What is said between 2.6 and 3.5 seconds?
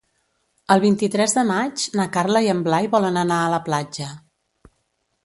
Blai volen anar